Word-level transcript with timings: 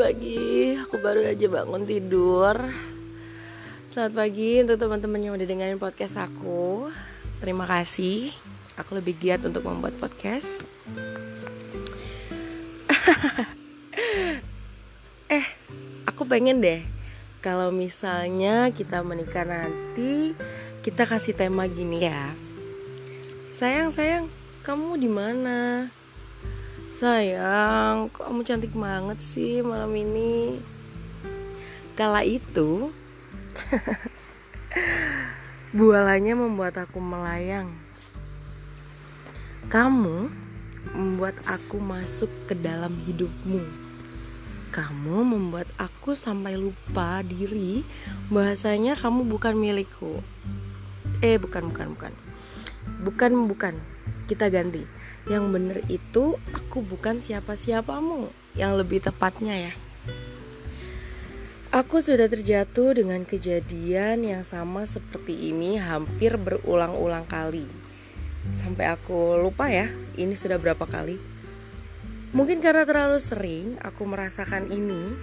pagi, 0.00 0.80
aku 0.80 0.96
baru 0.96 1.20
aja 1.28 1.44
bangun 1.44 1.84
tidur. 1.84 2.56
Selamat 3.92 4.16
pagi 4.16 4.64
untuk 4.64 4.80
teman-teman 4.80 5.20
yang 5.20 5.36
udah 5.36 5.44
dengerin 5.44 5.76
podcast 5.76 6.16
aku. 6.16 6.88
Terima 7.36 7.68
kasih. 7.68 8.32
Aku 8.80 8.96
lebih 8.96 9.20
giat 9.20 9.44
untuk 9.44 9.60
membuat 9.68 9.92
podcast. 10.00 10.64
Eh, 15.30 15.46
aku 16.10 16.26
pengen 16.26 16.58
deh 16.58 16.82
Kalau 17.38 17.70
misalnya 17.70 18.66
kita 18.74 18.98
menikah 19.06 19.46
nanti 19.46 20.34
Kita 20.82 21.06
kasih 21.06 21.38
tema 21.38 21.70
gini 21.70 22.02
ya. 22.02 22.34
Sayang, 23.54 23.94
sayang, 23.94 24.26
kamu 24.66 24.98
di 24.98 25.06
mana? 25.06 25.86
Sayang, 27.00 28.12
kamu 28.12 28.44
cantik 28.44 28.76
banget 28.76 29.24
sih 29.24 29.64
malam 29.64 29.88
ini. 29.96 30.60
Kala 31.96 32.20
itu, 32.28 32.92
bualanya 35.80 36.36
membuat 36.36 36.76
aku 36.76 37.00
melayang. 37.00 37.72
Kamu 39.72 40.28
membuat 40.92 41.40
aku 41.48 41.80
masuk 41.80 42.28
ke 42.44 42.52
dalam 42.52 42.92
hidupmu. 43.08 43.64
Kamu 44.68 45.24
membuat 45.24 45.72
aku 45.80 46.12
sampai 46.12 46.60
lupa 46.60 47.24
diri 47.24 47.80
bahasanya 48.28 48.92
kamu 48.92 49.24
bukan 49.24 49.56
milikku. 49.56 50.20
Eh, 51.24 51.40
bukan, 51.40 51.72
bukan, 51.72 51.96
bukan. 51.96 52.12
Bukan, 53.00 53.32
bukan. 53.48 53.74
Kita 54.30 54.46
ganti. 54.46 54.86
Yang 55.26 55.44
bener 55.50 55.78
itu 55.90 56.38
aku 56.54 56.86
bukan 56.86 57.18
siapa-siapamu 57.18 58.30
yang 58.54 58.78
lebih 58.78 59.02
tepatnya 59.02 59.58
ya. 59.58 59.74
Aku 61.74 61.98
sudah 61.98 62.30
terjatuh 62.30 62.94
dengan 62.94 63.26
kejadian 63.26 64.22
yang 64.22 64.46
sama 64.46 64.86
seperti 64.86 65.50
ini 65.50 65.82
hampir 65.82 66.38
berulang-ulang 66.38 67.26
kali. 67.26 67.66
Sampai 68.54 68.86
aku 68.86 69.34
lupa 69.34 69.66
ya 69.66 69.90
ini 70.14 70.38
sudah 70.38 70.62
berapa 70.62 70.86
kali. 70.86 71.18
Mungkin 72.30 72.62
karena 72.62 72.86
terlalu 72.86 73.18
sering 73.18 73.74
aku 73.82 74.06
merasakan 74.06 74.70
ini 74.70 75.18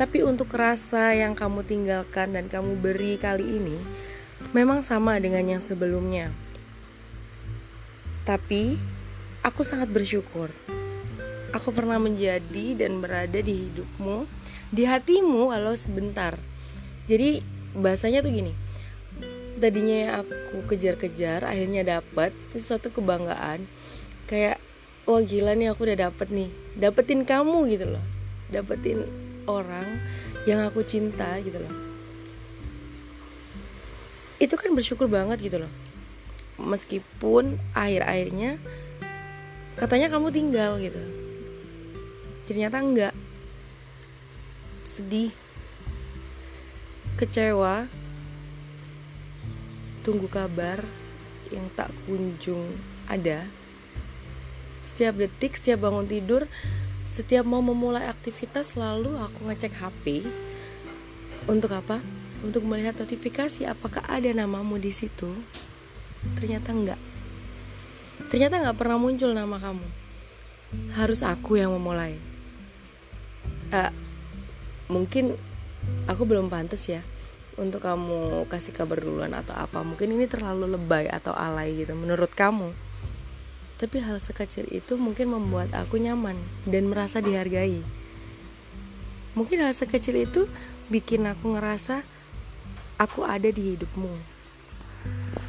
Tapi 0.00 0.24
untuk 0.24 0.48
rasa 0.56 1.12
yang 1.12 1.36
kamu 1.36 1.60
tinggalkan 1.60 2.32
dan 2.32 2.48
kamu 2.48 2.80
beri 2.80 3.20
kali 3.20 3.44
ini 3.44 3.76
Memang 4.56 4.80
sama 4.80 5.20
dengan 5.20 5.44
yang 5.44 5.60
sebelumnya 5.60 6.32
tapi 8.28 8.76
aku 9.40 9.64
sangat 9.64 9.88
bersyukur. 9.88 10.52
Aku 11.56 11.72
pernah 11.72 11.96
menjadi 11.96 12.76
dan 12.76 13.00
berada 13.00 13.40
di 13.40 13.72
hidupmu, 13.72 14.28
di 14.68 14.84
hatimu 14.84 15.48
walau 15.48 15.72
sebentar. 15.72 16.36
Jadi 17.08 17.40
bahasanya 17.72 18.20
tuh 18.20 18.28
gini. 18.28 18.52
Tadinya 19.56 19.96
yang 19.96 20.12
aku 20.20 20.68
kejar-kejar 20.68 21.48
akhirnya 21.48 21.88
dapat 21.88 22.36
itu 22.52 22.60
suatu 22.60 22.92
kebanggaan. 22.92 23.64
Kayak 24.28 24.60
wah 25.08 25.24
gila 25.24 25.56
nih 25.56 25.72
aku 25.72 25.88
udah 25.88 26.12
dapet 26.12 26.28
nih. 26.28 26.52
Dapetin 26.76 27.24
kamu 27.24 27.64
gitu 27.72 27.96
loh. 27.96 28.04
Dapetin 28.52 29.08
orang 29.48 30.04
yang 30.44 30.68
aku 30.68 30.84
cinta 30.84 31.40
gitu 31.40 31.64
loh. 31.64 31.74
Itu 34.36 34.60
kan 34.60 34.76
bersyukur 34.76 35.08
banget 35.08 35.40
gitu 35.40 35.64
loh 35.64 35.87
meskipun 36.58 37.56
akhir-akhirnya 37.72 38.58
katanya 39.78 40.10
kamu 40.10 40.28
tinggal 40.34 40.76
gitu. 40.82 41.00
Ternyata 42.50 42.82
enggak. 42.82 43.14
Sedih. 44.82 45.30
Kecewa. 47.14 47.86
Tunggu 50.02 50.26
kabar 50.26 50.82
yang 51.54 51.64
tak 51.78 51.94
kunjung 52.04 52.68
ada. 53.06 53.46
Setiap 54.84 55.14
detik 55.20 55.54
setiap 55.54 55.86
bangun 55.86 56.10
tidur 56.10 56.50
setiap 57.08 57.48
mau 57.48 57.64
memulai 57.64 58.04
aktivitas 58.04 58.76
selalu 58.76 59.16
aku 59.16 59.48
ngecek 59.48 59.74
HP 59.80 60.28
untuk 61.48 61.72
apa? 61.72 61.98
Untuk 62.44 62.62
melihat 62.62 62.94
notifikasi 63.00 63.66
apakah 63.66 64.04
ada 64.06 64.30
namamu 64.30 64.78
di 64.78 64.94
situ 64.94 65.32
ternyata 66.38 66.74
enggak. 66.74 67.00
Ternyata 68.28 68.60
nggak 68.60 68.78
pernah 68.78 68.98
muncul 68.98 69.30
nama 69.32 69.56
kamu. 69.56 69.86
Harus 70.98 71.24
aku 71.24 71.56
yang 71.56 71.72
memulai. 71.72 72.18
Uh, 73.72 73.92
mungkin 74.88 75.36
aku 76.08 76.24
belum 76.24 76.48
pantas 76.48 76.88
ya 76.88 77.04
untuk 77.58 77.84
kamu 77.84 78.46
kasih 78.50 78.74
kabar 78.74 79.00
duluan 79.00 79.32
atau 79.34 79.54
apa. 79.54 79.80
Mungkin 79.86 80.14
ini 80.14 80.26
terlalu 80.26 80.76
lebay 80.76 81.08
atau 81.08 81.32
alay 81.32 81.74
gitu 81.78 81.94
menurut 81.94 82.30
kamu. 82.34 82.74
Tapi 83.78 84.02
hal 84.02 84.18
sekecil 84.18 84.66
itu 84.74 84.98
mungkin 84.98 85.30
membuat 85.30 85.70
aku 85.70 86.02
nyaman 86.02 86.34
dan 86.66 86.90
merasa 86.90 87.22
dihargai. 87.22 87.80
Mungkin 89.38 89.62
hal 89.62 89.70
sekecil 89.70 90.18
itu 90.18 90.50
bikin 90.90 91.30
aku 91.30 91.54
ngerasa 91.54 92.02
aku 92.98 93.22
ada 93.22 93.46
di 93.46 93.72
hidupmu 93.74 94.37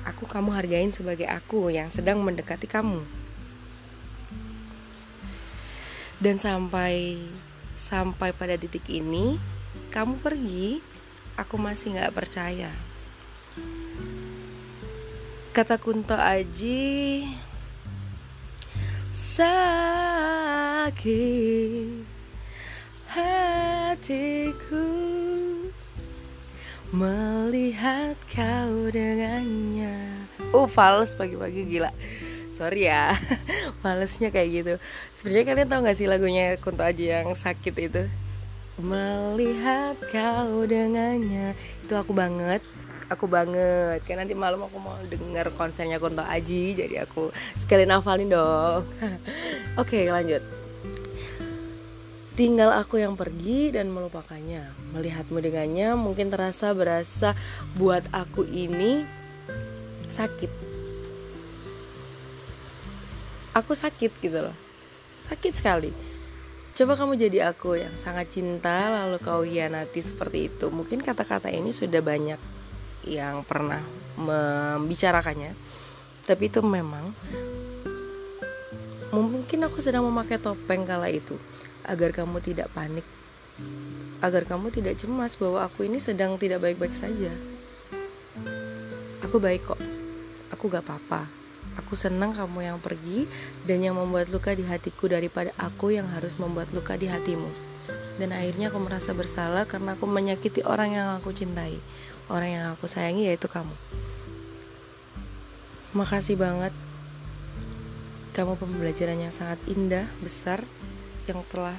aku 0.04 0.26
kamu 0.26 0.52
hargain 0.52 0.92
sebagai 0.92 1.26
aku 1.30 1.72
yang 1.72 1.88
sedang 1.94 2.20
mendekati 2.20 2.66
kamu. 2.66 3.02
Dan 6.20 6.36
sampai 6.36 7.16
sampai 7.80 8.36
pada 8.36 8.60
titik 8.60 8.84
ini, 8.92 9.40
kamu 9.90 10.20
pergi, 10.20 10.84
aku 11.40 11.56
masih 11.56 11.96
nggak 11.96 12.12
percaya. 12.12 12.68
Kata 15.56 15.80
Kunto 15.80 16.20
Aji, 16.20 17.24
sakit 19.16 21.00
hatiku 23.10 24.86
Melihat 26.90 28.18
kau 28.34 28.90
dengannya 28.90 29.78
Oh 30.50 30.66
fals 30.66 31.14
pagi-pagi 31.14 31.62
gila. 31.70 31.94
Sorry 32.58 32.92
ya 32.92 33.16
Falsnya 33.86 34.34
kayak 34.34 34.50
gitu. 34.52 34.74
Sebenarnya 35.16 35.46
kalian 35.46 35.68
tau 35.70 35.80
gak 35.86 35.96
sih 35.96 36.10
lagunya 36.10 36.58
Kunto 36.58 36.84
Aji 36.84 37.14
yang 37.14 37.32
sakit 37.32 37.74
itu? 37.78 38.04
Melihat 38.82 39.96
kau 40.09 40.66
dengannya. 40.66 41.54
Itu 41.86 41.94
aku 41.96 42.12
banget 42.18 42.59
Aku 43.14 43.30
banget. 43.30 44.02
Kayak 44.04 44.26
nanti 44.26 44.36
malam 44.36 44.66
aku 44.66 44.76
mau 44.82 44.98
denger 45.06 45.54
konsernya 45.54 46.02
Kunto 46.02 46.26
Aji 46.26 46.76
Jadi 46.76 46.98
aku 46.98 47.30
sekalian 47.56 47.94
hafalin 47.94 48.34
dong. 48.34 48.90
Oke 49.82 50.09
lanjut. 50.09 50.42
Tinggal 52.34 52.74
aku 52.74 52.98
yang 52.98 53.14
pergi 53.14 53.72
dan 53.72 53.94
melupakannya. 53.94 54.96
Melihatmu 54.98 55.38
dengannya 55.38 55.94
mungkin 55.94 56.28
terasa 56.28 56.74
berasa 56.74 57.38
buat 57.78 58.04
aku 58.09 58.48
ini 58.50 59.19
sakit. 60.09 60.52
Aku 63.56 63.74
sakit 63.74 64.12
gitu 64.22 64.40
loh. 64.46 64.56
Sakit 65.22 65.53
sekali. 65.56 65.92
Coba 66.75 66.96
kamu 66.96 67.20
jadi 67.20 67.52
aku 67.52 67.75
yang 67.75 67.92
sangat 68.00 68.31
cinta 68.31 68.88
lalu 68.88 69.20
kau 69.20 69.44
hianati 69.44 70.00
seperti 70.00 70.47
itu. 70.47 70.72
Mungkin 70.72 71.03
kata-kata 71.03 71.52
ini 71.52 71.75
sudah 71.75 72.00
banyak 72.00 72.40
yang 73.03 73.44
pernah 73.44 73.84
membicarakannya. 74.16 75.56
Tapi 76.23 76.44
itu 76.47 76.61
memang 76.64 77.11
mungkin 79.09 79.66
aku 79.66 79.82
sedang 79.82 80.06
memakai 80.06 80.38
topeng 80.38 80.85
kala 80.85 81.09
itu 81.09 81.35
agar 81.82 82.14
kamu 82.14 82.38
tidak 82.40 82.70
panik, 82.72 83.03
agar 84.22 84.46
kamu 84.46 84.70
tidak 84.70 84.96
cemas 85.02 85.34
bahwa 85.35 85.66
aku 85.66 85.90
ini 85.90 85.97
sedang 85.97 86.38
tidak 86.38 86.61
baik-baik 86.61 86.94
saja. 86.94 87.34
Aku 89.26 89.41
baik 89.41 89.66
kok, 89.66 89.82
aku 90.53 90.69
gak 90.69 90.85
apa-apa. 90.85 91.29
Aku 91.78 91.93
senang 91.93 92.34
kamu 92.34 92.66
yang 92.66 92.78
pergi 92.81 93.29
dan 93.63 93.79
yang 93.79 93.96
membuat 93.96 94.34
luka 94.34 94.51
di 94.51 94.66
hatiku 94.66 95.07
daripada 95.07 95.53
aku 95.55 95.93
yang 95.93 96.09
harus 96.11 96.35
membuat 96.35 96.73
luka 96.75 96.97
di 96.97 97.07
hatimu. 97.07 97.47
Dan 98.19 98.35
akhirnya 98.35 98.67
aku 98.67 98.84
merasa 98.84 99.16
bersalah 99.16 99.63
karena 99.63 99.96
aku 99.96 100.03
menyakiti 100.03 100.66
orang 100.67 100.91
yang 100.97 101.07
aku 101.16 101.31
cintai, 101.31 101.79
orang 102.28 102.49
yang 102.51 102.66
aku 102.75 102.90
sayangi 102.90 103.31
yaitu 103.31 103.47
kamu. 103.47 103.72
Makasih 105.96 106.35
banget 106.35 106.75
kamu 108.35 108.59
pembelajaran 108.59 109.19
yang 109.19 109.34
sangat 109.34 109.59
indah, 109.66 110.05
besar, 110.22 110.61
yang 111.25 111.41
telah 111.49 111.75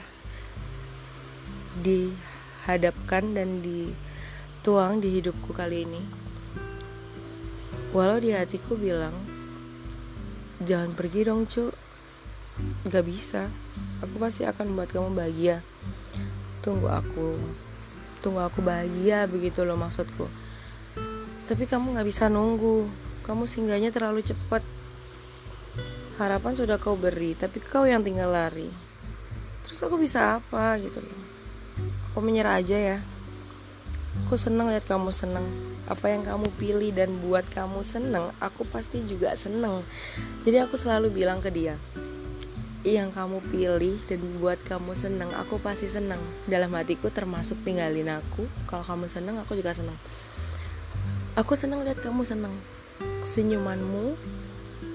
dihadapkan 1.81 3.33
dan 3.33 3.63
dituang 3.63 4.99
di 4.99 5.21
hidupku 5.21 5.55
kali 5.55 5.87
ini. 5.87 6.20
Walau 7.91 8.23
di 8.23 8.31
hatiku 8.31 8.79
bilang, 8.79 9.11
jangan 10.63 10.95
pergi 10.95 11.27
dong 11.27 11.43
cu, 11.43 11.75
gak 12.87 13.03
bisa, 13.03 13.51
aku 13.99 14.15
pasti 14.23 14.47
akan 14.47 14.71
membuat 14.71 14.95
kamu 14.95 15.11
bahagia. 15.11 15.59
tunggu 16.61 16.93
aku 16.93 17.41
tunggu 18.21 18.45
aku 18.45 18.61
bahagia 18.61 19.25
begitu 19.27 19.65
loh 19.65 19.75
maksudku. 19.81 20.29
Tapi 21.49 21.65
kamu 21.67 21.97
nggak 21.97 22.07
bisa 22.07 22.29
nunggu. 22.29 22.87
Kamu 23.25 23.49
singgahnya 23.49 23.89
terlalu 23.89 24.21
cepat. 24.23 24.61
Harapan 26.21 26.53
sudah 26.53 26.77
kau 26.77 27.01
beri 27.01 27.33
tapi 27.33 27.59
kau 27.65 27.89
yang 27.89 28.05
tinggal 28.05 28.29
lari. 28.29 28.69
Terus 29.65 29.81
aku 29.83 29.97
bisa 29.97 30.37
apa 30.37 30.77
gitu 30.79 31.01
loh. 31.01 31.21
Aku 32.13 32.21
menyerah 32.21 32.61
aja 32.61 32.77
ya 32.77 32.99
aku 34.19 34.35
seneng 34.35 34.71
lihat 34.71 34.87
kamu 34.87 35.11
seneng. 35.15 35.47
Apa 35.91 36.11
yang 36.11 36.23
kamu 36.23 36.51
pilih 36.55 36.91
dan 36.95 37.19
buat 37.19 37.43
kamu 37.51 37.83
seneng 37.83 38.31
aku 38.39 38.63
pasti 38.67 39.03
juga 39.07 39.35
seneng. 39.35 39.83
Jadi 40.47 40.57
aku 40.63 40.79
selalu 40.79 41.11
bilang 41.11 41.43
ke 41.43 41.51
dia 41.51 41.75
yang 42.81 43.13
kamu 43.13 43.45
pilih 43.53 44.01
dan 44.09 44.21
buat 44.41 44.57
kamu 44.65 44.97
seneng 44.97 45.31
aku 45.37 45.61
pasti 45.61 45.85
seneng. 45.85 46.21
Dalam 46.49 46.73
hatiku 46.73 47.13
termasuk 47.13 47.61
tinggalin 47.61 48.09
aku 48.09 48.49
kalau 48.65 48.87
kamu 48.87 49.07
seneng 49.11 49.37
aku 49.37 49.53
juga 49.59 49.77
seneng. 49.77 49.99
Aku 51.37 51.53
seneng 51.55 51.85
lihat 51.85 52.01
kamu 52.01 52.25
seneng. 52.25 52.55
Senyumanmu 53.21 54.17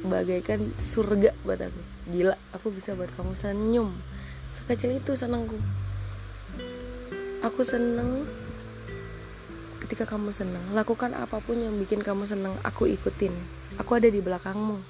bagaikan 0.09 0.73
surga 0.81 1.37
buat 1.45 1.61
aku. 1.61 1.81
Gila 2.09 2.35
aku 2.57 2.73
bisa 2.73 2.97
buat 2.97 3.09
kamu 3.13 3.37
senyum. 3.37 3.93
Sekecil 4.49 4.97
itu 4.97 5.13
senengku. 5.13 5.57
Aku 7.45 7.61
seneng 7.61 8.25
ketika 9.85 10.09
kamu 10.09 10.33
seneng 10.33 10.65
lakukan 10.73 11.13
apa 11.13 11.37
pun 11.37 11.61
yang 11.61 11.77
bikin 11.77 12.01
kamu 12.01 12.25
seneng 12.25 12.57
aku 12.65 12.89
ikutin. 12.89 13.29
Aku 13.77 13.93
ada 13.93 14.09
di 14.09 14.17
belakangmu. 14.17 14.81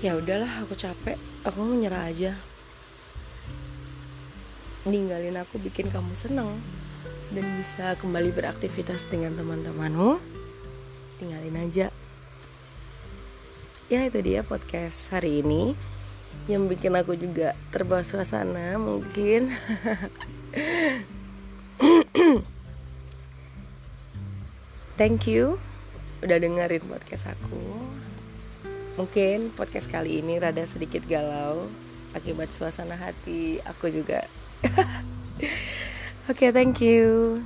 Ya 0.00 0.16
udahlah 0.16 0.64
aku 0.64 0.72
capek. 0.72 1.20
Aku 1.44 1.60
mau 1.60 1.76
nyerah 1.76 2.08
aja. 2.08 2.32
Ninggalin 4.88 5.36
aku 5.36 5.60
bikin 5.60 5.92
kamu 5.92 6.16
seneng. 6.16 6.56
Dan 7.36 7.44
bisa 7.60 7.92
kembali 8.00 8.32
beraktivitas 8.32 9.04
dengan 9.12 9.36
teman-temanmu. 9.36 10.16
Tinggalin 11.20 11.68
aja. 11.68 11.92
Ya 13.92 14.08
itu 14.08 14.24
dia 14.24 14.40
podcast 14.40 15.12
hari 15.12 15.44
ini 15.44 15.76
yang 16.48 16.64
bikin 16.68 16.96
aku 16.96 17.12
juga 17.16 17.52
terbawa 17.70 18.00
suasana 18.04 18.80
mungkin 18.80 19.52
thank 24.98 25.28
you 25.28 25.60
udah 26.24 26.40
dengerin 26.40 26.82
podcast 26.88 27.30
aku 27.30 27.88
Mungkin 28.98 29.54
podcast 29.54 29.86
kali 29.86 30.18
ini 30.18 30.42
rada 30.42 30.66
sedikit 30.66 31.06
galau 31.06 31.70
akibat 32.18 32.50
suasana 32.50 32.98
hati 32.98 33.62
aku 33.62 33.94
juga. 33.94 34.26
Oke, 34.66 34.90
okay, 36.34 36.50
thank 36.50 36.82
you. 36.82 37.38